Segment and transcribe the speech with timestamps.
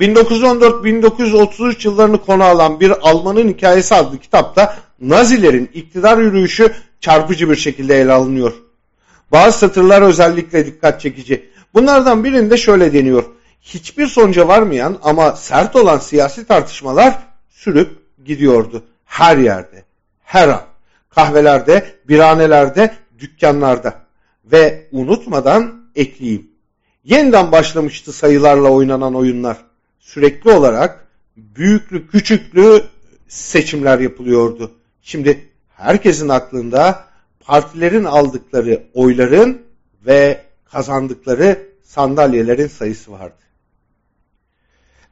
[0.00, 8.00] 1914-1933 yıllarını konu alan bir Almanın hikayesi adlı kitapta Nazilerin iktidar yürüyüşü çarpıcı bir şekilde
[8.00, 8.52] ele alınıyor.
[9.32, 11.50] Bazı satırlar özellikle dikkat çekici.
[11.74, 13.24] Bunlardan birinde şöyle deniyor.
[13.60, 17.90] Hiçbir sonuca varmayan ama sert olan siyasi tartışmalar sürüp
[18.24, 18.82] gidiyordu.
[19.04, 19.84] Her yerde,
[20.24, 20.62] her an.
[21.10, 23.94] Kahvelerde, birhanelerde, dükkanlarda.
[24.44, 26.50] Ve unutmadan ekleyeyim.
[27.04, 29.56] Yeniden başlamıştı sayılarla oynanan oyunlar.
[30.00, 31.06] Sürekli olarak
[31.36, 32.82] büyüklü küçüklü
[33.28, 34.72] seçimler yapılıyordu.
[35.02, 37.04] Şimdi herkesin aklında
[37.40, 39.62] partilerin aldıkları oyların
[40.06, 43.34] ve kazandıkları sandalyelerin sayısı vardı.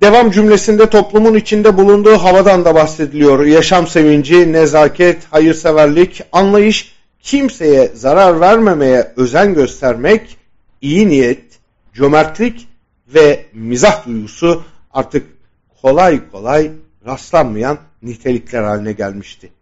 [0.00, 3.44] Devam cümlesinde toplumun içinde bulunduğu havadan da bahsediliyor.
[3.44, 10.36] Yaşam sevinci, nezaket, hayırseverlik, anlayış, kimseye zarar vermemeye özen göstermek,
[10.80, 11.44] iyi niyet,
[11.94, 12.68] cömertlik
[13.08, 15.26] ve mizah duygusu artık
[15.82, 16.70] kolay kolay
[17.06, 19.52] rastlanmayan nitelikler haline gelmişti.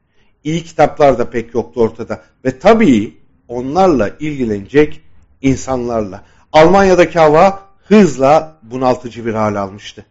[0.45, 3.17] İyi kitaplar da pek yoktu ortada ve tabii
[3.49, 5.01] onlarla ilgilenecek
[5.43, 6.25] insanlarla.
[6.53, 10.05] Almanya'daki hava hızla bunaltıcı bir hal almıştı.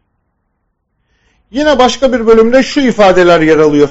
[1.52, 3.89] Yine başka bir bölümde şu ifadeler yer alıyor.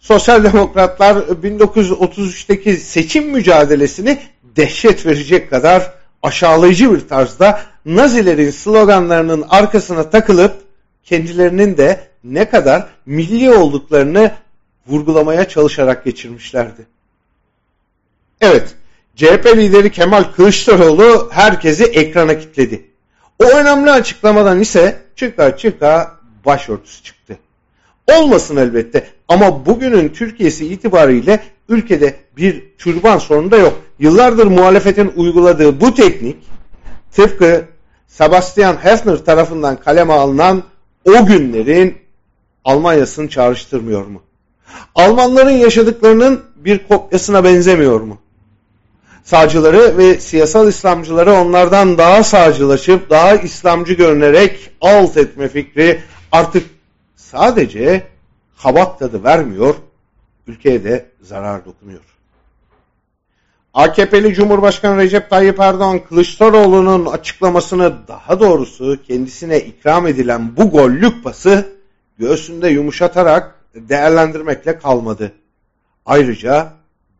[0.00, 4.18] Sosyal demokratlar 1933'teki seçim mücadelesini
[4.56, 5.92] dehşet verecek kadar
[6.22, 10.67] aşağılayıcı bir tarzda Nazilerin sloganlarının arkasına takılıp
[11.08, 14.32] kendilerinin de ne kadar milli olduklarını
[14.86, 16.86] vurgulamaya çalışarak geçirmişlerdi.
[18.40, 18.74] Evet,
[19.16, 22.84] CHP lideri Kemal Kılıçdaroğlu herkesi ekrana kitledi.
[23.38, 27.38] O önemli açıklamadan ise çıka çıka başörtüsü çıktı.
[28.12, 33.80] Olmasın elbette ama bugünün Türkiye'si itibariyle ülkede bir türban sorunu da yok.
[33.98, 36.36] Yıllardır muhalefetin uyguladığı bu teknik
[37.12, 37.64] tıpkı
[38.06, 40.62] Sebastian Hefner tarafından kaleme alınan
[41.04, 41.98] o günlerin
[42.64, 44.22] Almanya'sını çağrıştırmıyor mu?
[44.94, 48.18] Almanların yaşadıklarının bir kopyasına benzemiyor mu?
[49.24, 56.00] Sağcıları ve siyasal İslamcıları onlardan daha sağcılaşıp daha İslamcı görünerek alt etme fikri
[56.32, 56.66] artık
[57.16, 58.06] sadece
[58.62, 59.74] kabak tadı vermiyor,
[60.46, 62.17] ülkeye de zarar dokunuyor.
[63.78, 71.76] AKP'li Cumhurbaşkanı Recep Tayyip Erdoğan Kılıçdaroğlu'nun açıklamasını daha doğrusu kendisine ikram edilen bu gollük pası
[72.18, 75.32] göğsünde yumuşatarak değerlendirmekle kalmadı.
[76.06, 76.72] Ayrıca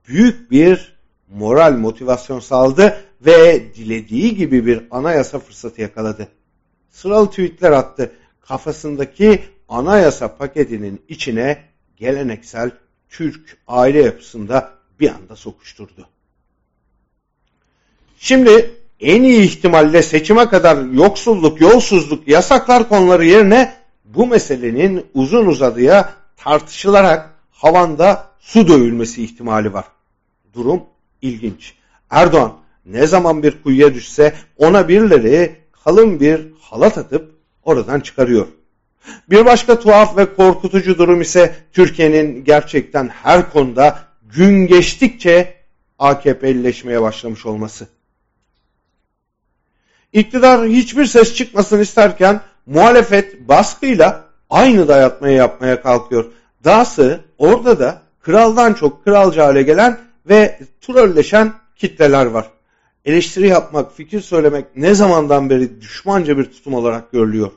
[0.09, 0.97] büyük bir
[1.29, 6.29] moral motivasyon sağladı ve dilediği gibi bir anayasa fırsatı yakaladı.
[6.91, 8.13] Sıralı tweetler attı.
[8.41, 11.59] Kafasındaki anayasa paketinin içine
[11.97, 12.71] geleneksel
[13.09, 14.71] Türk aile yapısında
[15.01, 16.09] bir anda sokuşturdu.
[18.21, 18.71] Şimdi
[19.01, 23.75] en iyi ihtimalle seçime kadar yoksulluk, yolsuzluk, yasaklar konuları yerine
[24.05, 29.85] bu meselenin uzun uzadıya tartışılarak havanda su dövülmesi ihtimali var.
[30.55, 30.83] Durum
[31.23, 31.75] ilginç.
[32.11, 32.53] Erdoğan
[32.87, 37.35] ne zaman bir kuyuya düşse ona birileri kalın bir halat atıp
[37.65, 38.47] oradan çıkarıyor.
[39.31, 45.55] Bir başka tuhaf ve korkutucu durum ise Türkiye'nin gerçekten her konuda gün geçtikçe
[45.99, 47.98] AKP'lileşmeye başlamış olması.
[50.13, 56.25] İktidar hiçbir ses çıkmasın isterken muhalefet baskıyla aynı dayatmayı yapmaya kalkıyor.
[56.65, 59.99] Dahası orada da kraldan çok kralca hale gelen
[60.29, 62.51] ve trolleşen kitleler var.
[63.05, 67.51] Eleştiri yapmak, fikir söylemek ne zamandan beri düşmanca bir tutum olarak görülüyor.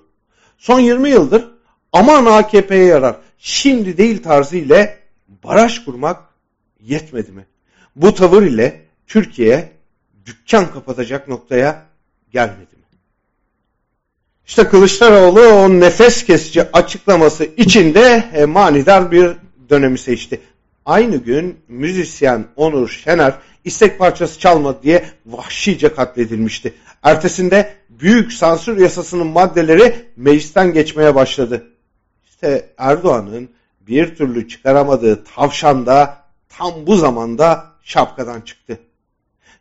[0.57, 1.47] Son 20 yıldır
[1.93, 4.99] aman AKP'ye yarar, şimdi değil tarzı ile
[5.43, 6.17] baraj kurmak
[6.79, 7.45] yetmedi mi?
[7.95, 9.71] Bu tavır ile Türkiye
[10.25, 11.90] dükkan kapatacak noktaya
[12.31, 12.83] gelmedi mi?
[14.47, 19.31] İşte Kılıçdaroğlu o nefes kesici açıklaması içinde e, manidar bir
[19.69, 20.41] dönemi seçti.
[20.85, 23.33] Aynı gün müzisyen Onur Şener
[23.65, 26.73] istek parçası çalmadı diye vahşice katledilmişti.
[27.03, 31.67] Ertesinde büyük sansür yasasının maddeleri meclisten geçmeye başladı.
[32.29, 33.49] İşte Erdoğan'ın
[33.87, 36.17] bir türlü çıkaramadığı tavşan da
[36.49, 38.79] tam bu zamanda şapkadan çıktı.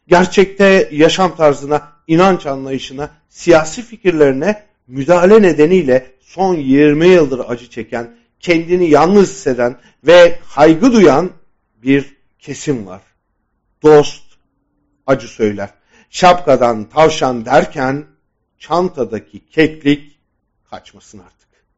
[0.09, 8.91] Gerçekte yaşam tarzına, inanç anlayışına, siyasi fikirlerine müdahale nedeniyle son 20 yıldır acı çeken, kendini
[8.91, 9.77] yalnız hisseden
[10.07, 11.31] ve kaygı duyan
[11.83, 13.03] bir kesim var.
[13.83, 14.23] Dost
[15.07, 15.71] acı söyler.
[16.11, 18.05] Şapkadan tavşan derken
[18.59, 20.19] çantadaki keklik
[20.71, 21.50] kaçmasın artık.